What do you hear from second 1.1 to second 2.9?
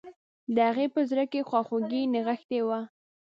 کې خواخوږي نغښتي وه